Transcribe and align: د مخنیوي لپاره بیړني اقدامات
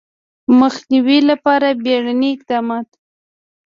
د 0.45 0.47
مخنیوي 0.61 1.19
لپاره 1.29 1.67
بیړني 1.83 2.29
اقدامات 2.35 2.87